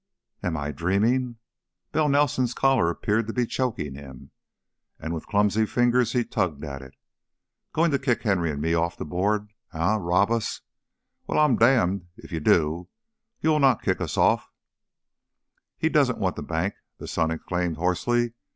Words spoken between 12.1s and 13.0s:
if you do!